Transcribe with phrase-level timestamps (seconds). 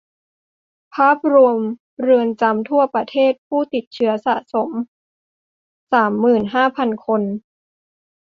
[0.95, 1.57] ภาพรวม
[2.01, 4.69] เรือนจำทั่วประเทศ ผู้ติดเชื้อสะสม
[5.91, 7.21] สามหมื่นห้าพันคน